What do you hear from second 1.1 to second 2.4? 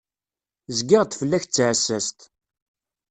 fell-ak d taɛessast.